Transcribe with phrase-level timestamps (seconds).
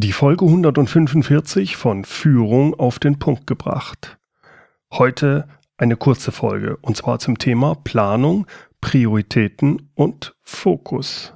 [0.00, 4.16] Die Folge 145 von Führung auf den Punkt gebracht.
[4.92, 8.46] Heute eine kurze Folge und zwar zum Thema Planung,
[8.80, 11.34] Prioritäten und Fokus.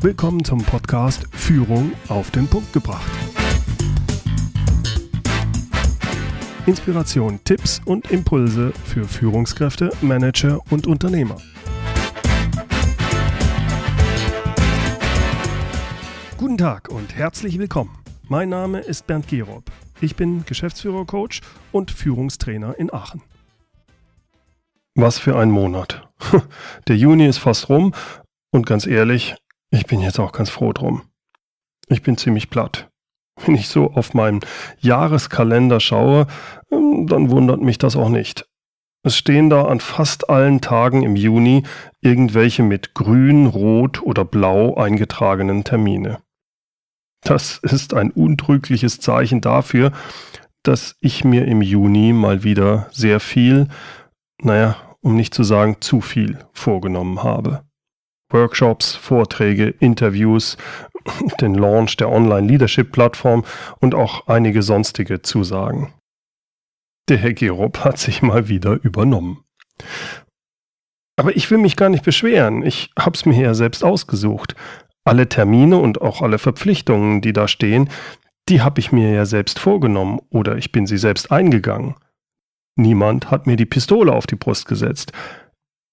[0.00, 3.08] Willkommen zum Podcast Führung auf den Punkt gebracht.
[6.66, 11.36] Inspiration, Tipps und Impulse für Führungskräfte, Manager und Unternehmer.
[16.38, 17.98] Guten Tag und herzlich willkommen.
[18.28, 19.72] Mein Name ist Bernd Gerob.
[20.00, 21.40] Ich bin Geschäftsführer-Coach
[21.72, 23.22] und Führungstrainer in Aachen.
[24.94, 26.08] Was für ein Monat.
[26.86, 27.92] Der Juni ist fast rum
[28.52, 29.34] und ganz ehrlich,
[29.70, 31.02] ich bin jetzt auch ganz froh drum.
[31.88, 32.88] Ich bin ziemlich platt.
[33.44, 34.38] Wenn ich so auf meinen
[34.78, 36.28] Jahreskalender schaue,
[36.70, 38.48] ähm, dann wundert mich das auch nicht.
[39.02, 41.64] Es stehen da an fast allen Tagen im Juni
[42.00, 46.20] irgendwelche mit grün, rot oder blau eingetragenen Termine.
[47.22, 49.92] Das ist ein untrügliches Zeichen dafür,
[50.62, 53.68] dass ich mir im Juni mal wieder sehr viel,
[54.42, 57.64] naja, um nicht zu sagen zu viel vorgenommen habe.
[58.30, 60.56] Workshops, Vorträge, Interviews,
[61.40, 63.44] den Launch der Online-Leadership-Plattform
[63.80, 65.94] und auch einige sonstige Zusagen.
[67.08, 69.44] Der Herr Gerob hat sich mal wieder übernommen.
[71.16, 74.54] Aber ich will mich gar nicht beschweren, ich hab's mir ja selbst ausgesucht
[75.08, 77.88] alle Termine und auch alle Verpflichtungen, die da stehen,
[78.48, 81.94] die habe ich mir ja selbst vorgenommen oder ich bin sie selbst eingegangen.
[82.76, 85.12] Niemand hat mir die Pistole auf die Brust gesetzt.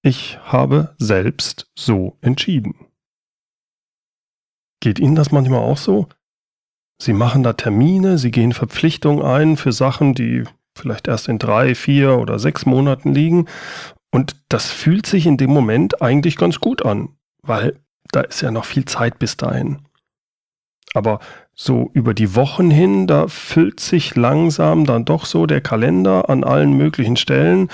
[0.03, 2.75] Ich habe selbst so entschieden.
[4.81, 6.07] Geht Ihnen das manchmal auch so?
[7.01, 10.43] Sie machen da Termine, Sie gehen Verpflichtungen ein für Sachen, die
[10.77, 13.47] vielleicht erst in drei, vier oder sechs Monaten liegen.
[14.11, 17.09] Und das fühlt sich in dem Moment eigentlich ganz gut an,
[17.41, 17.79] weil
[18.15, 19.79] da ist ja noch viel Zeit bis dahin.
[20.93, 21.19] Aber
[21.53, 26.43] so über die Wochen hin, da füllt sich langsam dann doch so der Kalender an
[26.43, 27.69] allen möglichen Stellen.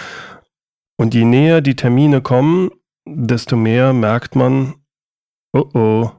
[0.97, 2.71] Und je näher die Termine kommen,
[3.05, 4.75] desto mehr merkt man,
[5.53, 6.11] oh oh,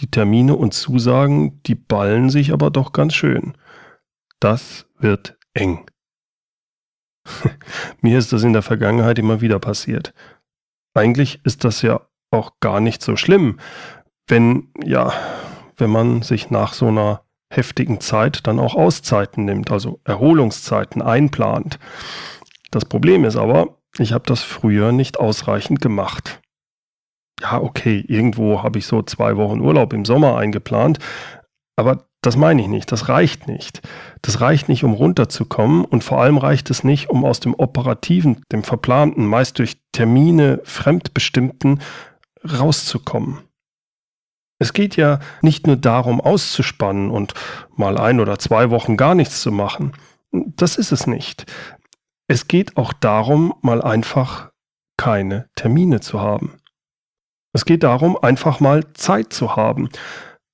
[0.00, 3.56] die Termine und Zusagen, die ballen sich aber doch ganz schön.
[4.40, 5.86] Das wird eng.
[8.02, 10.12] Mir ist das in der Vergangenheit immer wieder passiert.
[10.94, 13.58] Eigentlich ist das ja auch gar nicht so schlimm,
[14.28, 15.12] wenn, ja,
[15.76, 21.78] wenn man sich nach so einer heftigen Zeit dann auch Auszeiten nimmt, also Erholungszeiten einplant.
[22.70, 26.40] Das Problem ist aber, ich habe das früher nicht ausreichend gemacht.
[27.40, 30.98] Ja, okay, irgendwo habe ich so zwei Wochen Urlaub im Sommer eingeplant,
[31.76, 33.82] aber das meine ich nicht, das reicht nicht.
[34.22, 38.42] Das reicht nicht, um runterzukommen und vor allem reicht es nicht, um aus dem operativen,
[38.50, 41.80] dem verplanten, meist durch Termine fremdbestimmten
[42.44, 43.38] rauszukommen.
[44.58, 47.34] Es geht ja nicht nur darum, auszuspannen und
[47.76, 49.92] mal ein oder zwei Wochen gar nichts zu machen.
[50.30, 51.46] Das ist es nicht.
[52.28, 54.50] Es geht auch darum, mal einfach
[54.96, 56.54] keine Termine zu haben.
[57.52, 59.88] Es geht darum, einfach mal Zeit zu haben.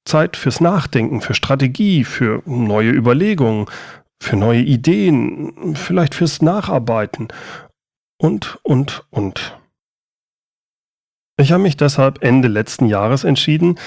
[0.05, 3.67] Zeit fürs Nachdenken, für Strategie, für neue Überlegungen,
[4.21, 7.29] für neue Ideen, vielleicht fürs Nacharbeiten
[8.19, 9.60] und, und, und.
[11.41, 13.79] Ich habe mich deshalb Ende letzten Jahres entschieden,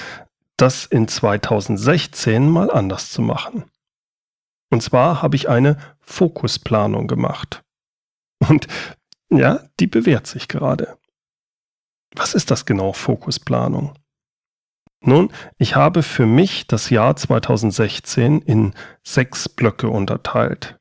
[0.56, 3.64] das in 2016 mal anders zu machen.
[4.70, 7.62] Und zwar habe ich eine Fokusplanung gemacht.
[8.40, 8.66] Und
[9.30, 10.98] ja, die bewährt sich gerade.
[12.16, 13.94] Was ist das genau, Fokusplanung?
[15.00, 20.76] Nun, ich habe für mich das Jahr 2016 in sechs Blöcke unterteilt.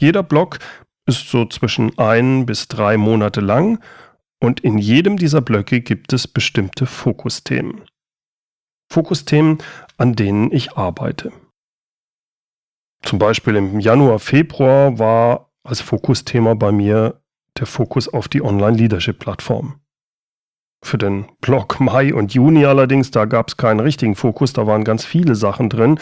[0.00, 0.58] Jeder Block
[1.06, 3.80] ist so zwischen ein bis drei Monate lang
[4.40, 7.82] und in jedem dieser Blöcke gibt es bestimmte Fokusthemen.
[8.92, 9.58] Fokusthemen,
[9.96, 11.32] an denen ich arbeite.
[13.02, 17.20] Zum Beispiel im Januar, Februar war als Fokusthema bei mir
[17.58, 19.80] der Fokus auf die Online-Leadership-Plattform.
[20.84, 24.84] Für den Blog Mai und Juni allerdings, da gab es keinen richtigen Fokus, da waren
[24.84, 25.98] ganz viele Sachen drin.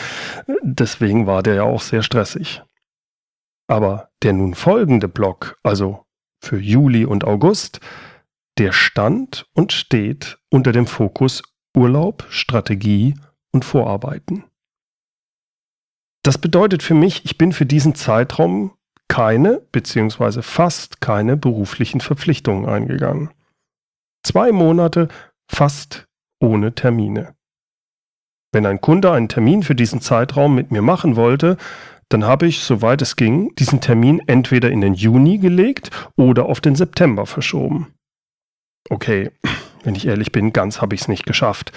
[0.63, 2.63] Deswegen war der ja auch sehr stressig.
[3.69, 6.05] Aber der nun folgende Blog, also
[6.41, 7.81] für Juli und August,
[8.59, 11.43] der stand und steht unter dem Fokus
[11.77, 13.15] Urlaub, Strategie
[13.51, 14.45] und Vorarbeiten.
[16.23, 18.73] Das bedeutet für mich, ich bin für diesen Zeitraum
[19.09, 20.43] keine bzw.
[20.43, 23.31] fast keine beruflichen Verpflichtungen eingegangen.
[24.23, 25.09] Zwei Monate
[25.51, 26.07] fast
[26.41, 27.35] ohne Termine.
[28.53, 31.57] Wenn ein Kunde einen Termin für diesen Zeitraum mit mir machen wollte,
[32.11, 36.61] dann habe ich, soweit es ging, diesen Termin entweder in den Juni gelegt oder auf
[36.61, 37.95] den September verschoben
[38.93, 39.31] okay,
[39.83, 41.73] wenn ich ehrlich bin, ganz habe ich es nicht geschafft.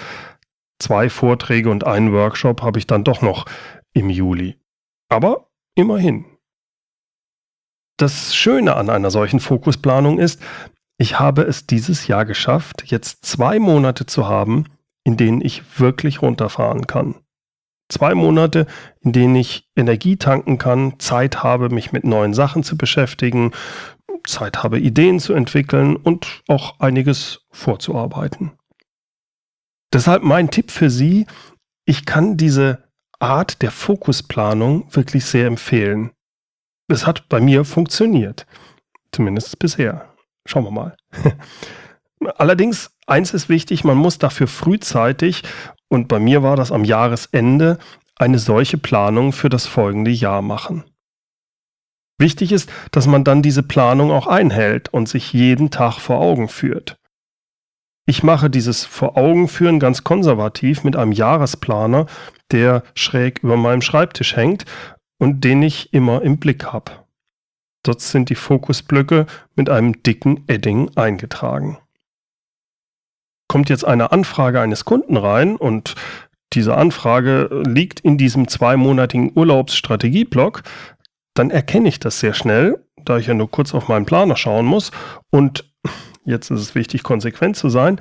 [0.78, 3.46] Zwei Vorträge und einen Workshop habe ich dann doch noch
[3.94, 4.56] im Juli.
[5.08, 6.26] Aber immerhin.
[7.98, 10.42] Das Schöne an einer solchen Fokusplanung ist,
[10.98, 14.66] ich habe es dieses Jahr geschafft, jetzt zwei Monate zu haben,
[15.04, 17.14] in denen ich wirklich runterfahren kann.
[17.88, 18.66] Zwei Monate,
[19.00, 23.52] in denen ich Energie tanken kann, Zeit habe, mich mit neuen Sachen zu beschäftigen,
[24.24, 28.52] Zeit habe, Ideen zu entwickeln und auch einiges vorzuarbeiten.
[29.92, 31.26] Deshalb mein Tipp für Sie,
[31.84, 32.84] ich kann diese
[33.18, 36.10] Art der Fokusplanung wirklich sehr empfehlen.
[36.88, 38.46] Es hat bei mir funktioniert.
[39.12, 40.12] Zumindest bisher.
[40.44, 40.96] Schauen wir mal.
[42.36, 45.42] Allerdings, eins ist wichtig, man muss dafür frühzeitig,
[45.88, 47.78] und bei mir war das am Jahresende,
[48.16, 50.84] eine solche Planung für das folgende Jahr machen.
[52.18, 56.48] Wichtig ist, dass man dann diese Planung auch einhält und sich jeden Tag vor Augen
[56.48, 56.96] führt.
[58.06, 62.06] Ich mache dieses Vor Augen führen ganz konservativ mit einem Jahresplaner,
[62.52, 64.64] der schräg über meinem Schreibtisch hängt
[65.18, 66.92] und den ich immer im Blick habe.
[67.82, 71.78] Dort sind die Fokusblöcke mit einem dicken Edding eingetragen.
[73.48, 75.94] Kommt jetzt eine Anfrage eines Kunden rein und
[76.52, 80.62] diese Anfrage liegt in diesem zweimonatigen Urlaubsstrategieblock,
[81.38, 84.66] dann erkenne ich das sehr schnell, da ich ja nur kurz auf meinen Planer schauen
[84.66, 84.90] muss.
[85.30, 85.70] Und
[86.24, 88.00] jetzt ist es wichtig, konsequent zu sein.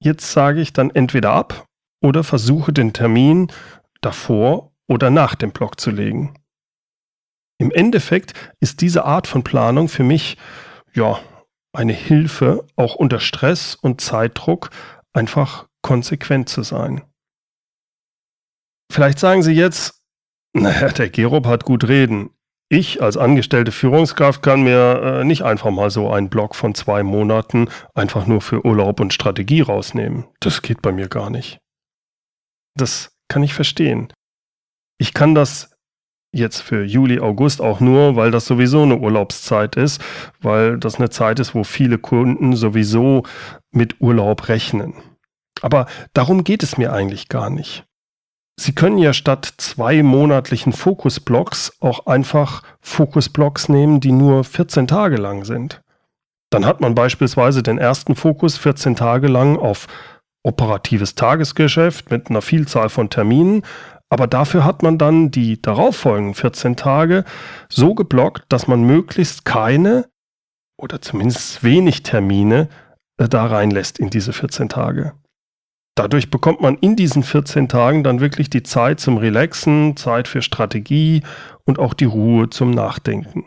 [0.00, 1.66] Jetzt sage ich dann entweder ab
[2.02, 3.50] oder versuche den Termin
[4.00, 6.34] davor oder nach dem Block zu legen.
[7.60, 10.36] Im Endeffekt ist diese Art von Planung für mich
[10.94, 11.18] ja
[11.72, 14.70] eine Hilfe, auch unter Stress und Zeitdruck
[15.12, 17.02] einfach konsequent zu sein.
[18.90, 20.02] Vielleicht sagen Sie jetzt,
[20.54, 22.30] naja, der Gerob hat gut reden.
[22.70, 27.02] Ich als angestellte Führungskraft kann mir äh, nicht einfach mal so einen Block von zwei
[27.02, 30.26] Monaten einfach nur für Urlaub und Strategie rausnehmen.
[30.40, 31.58] Das geht bei mir gar nicht.
[32.76, 34.12] Das kann ich verstehen.
[34.98, 35.70] Ich kann das
[36.30, 40.02] jetzt für Juli, August auch nur, weil das sowieso eine Urlaubszeit ist,
[40.40, 43.22] weil das eine Zeit ist, wo viele Kunden sowieso
[43.70, 44.94] mit Urlaub rechnen.
[45.62, 47.87] Aber darum geht es mir eigentlich gar nicht.
[48.60, 55.16] Sie können ja statt zwei monatlichen Fokusblocks auch einfach Fokusblocks nehmen, die nur 14 Tage
[55.16, 55.80] lang sind.
[56.50, 59.86] Dann hat man beispielsweise den ersten Fokus 14 Tage lang auf
[60.42, 63.62] operatives Tagesgeschäft mit einer Vielzahl von Terminen,
[64.08, 67.24] aber dafür hat man dann die darauffolgenden 14 Tage
[67.68, 70.06] so geblockt, dass man möglichst keine
[70.76, 72.68] oder zumindest wenig Termine
[73.18, 75.12] äh, da reinlässt in diese 14 Tage.
[75.98, 80.42] Dadurch bekommt man in diesen 14 Tagen dann wirklich die Zeit zum Relaxen, Zeit für
[80.42, 81.24] Strategie
[81.64, 83.46] und auch die Ruhe zum Nachdenken.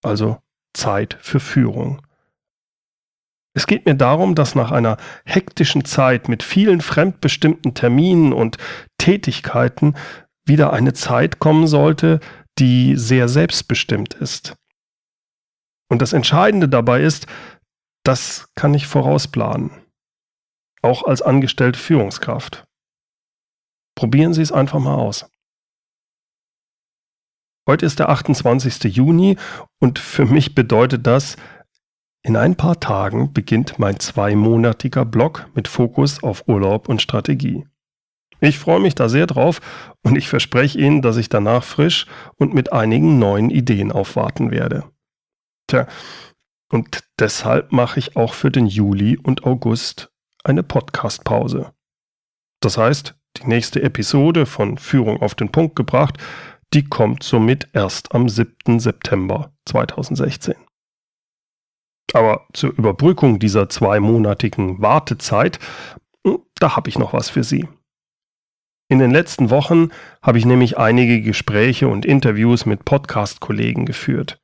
[0.00, 0.38] Also
[0.72, 2.00] Zeit für Führung.
[3.56, 8.56] Es geht mir darum, dass nach einer hektischen Zeit mit vielen fremdbestimmten Terminen und
[8.96, 9.96] Tätigkeiten
[10.46, 12.20] wieder eine Zeit kommen sollte,
[12.60, 14.54] die sehr selbstbestimmt ist.
[15.90, 17.26] Und das Entscheidende dabei ist,
[18.04, 19.83] das kann ich vorausplanen.
[20.84, 22.66] Auch als angestellte Führungskraft.
[23.96, 25.24] Probieren Sie es einfach mal aus.
[27.66, 28.94] Heute ist der 28.
[28.94, 29.38] Juni
[29.80, 31.36] und für mich bedeutet das,
[32.22, 37.66] in ein paar Tagen beginnt mein zweimonatiger Blog mit Fokus auf Urlaub und Strategie.
[38.40, 39.62] Ich freue mich da sehr drauf
[40.02, 42.04] und ich verspreche Ihnen, dass ich danach frisch
[42.36, 44.84] und mit einigen neuen Ideen aufwarten werde.
[45.66, 45.86] Tja,
[46.70, 50.10] und deshalb mache ich auch für den Juli und August
[50.44, 51.72] eine Podcast-Pause.
[52.60, 56.18] Das heißt, die nächste Episode von Führung auf den Punkt gebracht,
[56.72, 58.78] die kommt somit erst am 7.
[58.78, 60.54] September 2016.
[62.12, 65.58] Aber zur Überbrückung dieser zweimonatigen Wartezeit,
[66.26, 67.66] hm, da habe ich noch was für Sie.
[68.88, 69.88] In den letzten Wochen
[70.22, 74.38] habe ich nämlich einige Gespräche und Interviews mit Podcast-Kollegen geführt.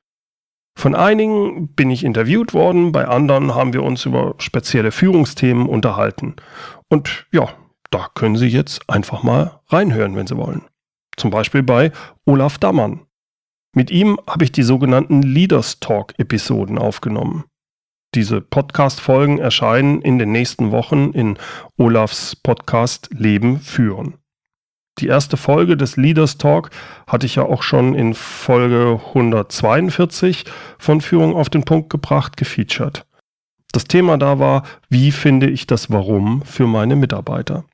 [0.77, 6.37] Von einigen bin ich interviewt worden, bei anderen haben wir uns über spezielle Führungsthemen unterhalten.
[6.89, 7.49] Und ja,
[7.91, 10.63] da können Sie jetzt einfach mal reinhören, wenn Sie wollen.
[11.17, 11.93] Zum Beispiel bei
[12.25, 13.07] Olaf Dammann.
[13.75, 17.45] Mit ihm habe ich die sogenannten Leaders Talk-Episoden aufgenommen.
[18.15, 21.39] Diese Podcast-Folgen erscheinen in den nächsten Wochen in
[21.77, 24.15] Olafs Podcast Leben führen.
[25.01, 26.71] Die erste Folge des Leaders Talk
[27.07, 30.45] hatte ich ja auch schon in Folge 142
[30.79, 33.07] von Führung auf den Punkt gebracht gefeatured.
[33.73, 37.65] Das Thema da war, wie finde ich das Warum für meine Mitarbeiter.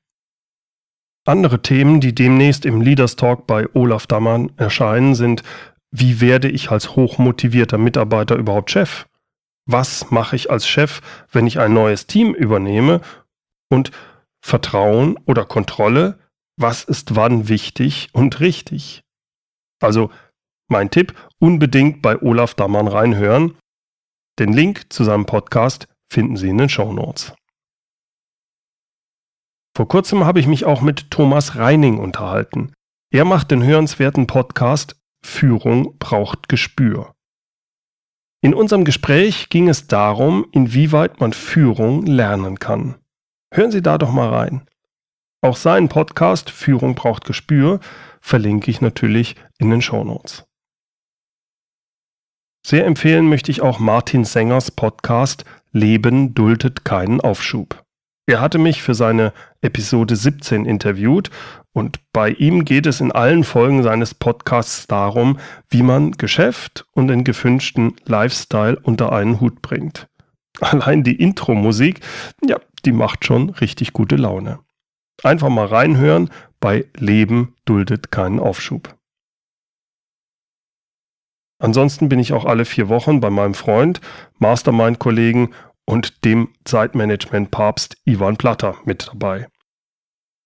[1.24, 5.42] Andere Themen, die demnächst im Leaders Talk bei Olaf Dammann erscheinen, sind,
[5.90, 9.06] wie werde ich als hochmotivierter Mitarbeiter überhaupt Chef?
[9.66, 11.00] Was mache ich als Chef,
[11.32, 13.00] wenn ich ein neues Team übernehme?
[13.68, 13.90] Und
[14.40, 16.20] Vertrauen oder Kontrolle,
[16.56, 19.02] was ist wann wichtig und richtig?
[19.80, 20.10] Also
[20.68, 23.56] mein Tipp, unbedingt bei Olaf Dammann reinhören.
[24.38, 27.34] Den Link zu seinem Podcast finden Sie in den Show Notes.
[29.76, 32.72] Vor kurzem habe ich mich auch mit Thomas Reining unterhalten.
[33.12, 37.14] Er macht den hörenswerten Podcast Führung braucht Gespür.
[38.42, 42.96] In unserem Gespräch ging es darum, inwieweit man Führung lernen kann.
[43.52, 44.66] Hören Sie da doch mal rein.
[45.42, 47.80] Auch seinen Podcast Führung braucht Gespür
[48.20, 50.44] verlinke ich natürlich in den Show Notes.
[52.66, 57.84] Sehr empfehlen möchte ich auch Martin Sängers Podcast Leben duldet keinen Aufschub.
[58.28, 61.30] Er hatte mich für seine Episode 17 interviewt
[61.72, 65.38] und bei ihm geht es in allen Folgen seines Podcasts darum,
[65.68, 70.08] wie man Geschäft und den gewünschten Lifestyle unter einen Hut bringt.
[70.60, 72.00] Allein die Intro-Musik,
[72.44, 74.58] ja, die macht schon richtig gute Laune.
[75.22, 76.30] Einfach mal reinhören,
[76.60, 78.96] bei Leben duldet keinen Aufschub.
[81.58, 84.00] Ansonsten bin ich auch alle vier Wochen bei meinem Freund,
[84.38, 85.54] Mastermind-Kollegen
[85.86, 89.48] und dem Zeitmanagement-Papst Ivan Platter mit dabei.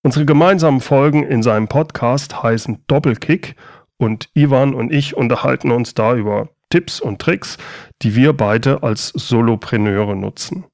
[0.03, 3.57] Unsere gemeinsamen Folgen in seinem Podcast heißen Doppelkick
[3.99, 7.59] und Ivan und ich unterhalten uns da über Tipps und Tricks,
[8.03, 10.65] die wir beide als Solopreneure nutzen.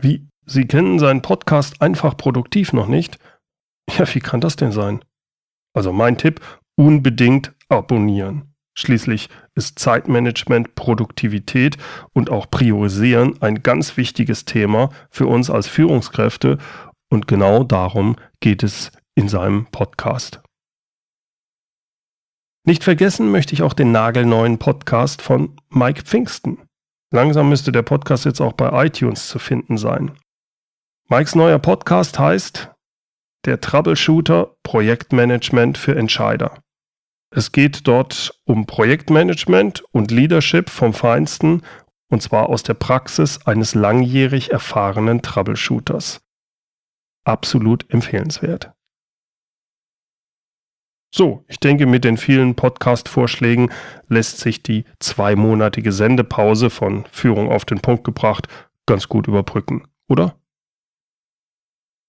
[0.00, 3.20] Wie Sie kennen seinen Podcast einfach produktiv noch nicht?
[3.88, 5.04] Ja, wie kann das denn sein?
[5.72, 6.40] Also mein Tipp,
[6.76, 8.52] unbedingt abonnieren.
[8.76, 11.76] Schließlich ist Zeitmanagement, Produktivität
[12.14, 16.58] und auch Priorisieren ein ganz wichtiges Thema für uns als Führungskräfte
[17.12, 20.40] und genau darum geht es in seinem Podcast.
[22.66, 26.58] Nicht vergessen möchte ich auch den nagelneuen Podcast von Mike Pfingsten.
[27.12, 30.10] Langsam müsste der Podcast jetzt auch bei iTunes zu finden sein.
[31.12, 32.70] Mikes neuer Podcast heißt
[33.44, 36.62] Der Troubleshooter Projektmanagement für Entscheider.
[37.34, 41.62] Es geht dort um Projektmanagement und Leadership vom Feinsten
[42.12, 46.20] und zwar aus der Praxis eines langjährig erfahrenen Troubleshooters.
[47.24, 48.72] Absolut empfehlenswert.
[51.12, 53.72] So, ich denke, mit den vielen Podcast-Vorschlägen
[54.06, 58.46] lässt sich die zweimonatige Sendepause von Führung auf den Punkt gebracht
[58.86, 60.39] ganz gut überbrücken, oder?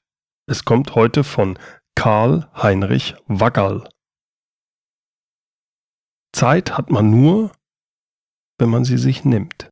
[0.47, 1.57] Es kommt heute von
[1.95, 3.89] Karl Heinrich Waggal.
[6.33, 7.51] Zeit hat man nur,
[8.59, 9.71] wenn man sie sich nimmt.